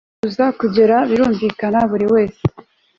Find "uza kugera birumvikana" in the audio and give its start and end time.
0.27-1.79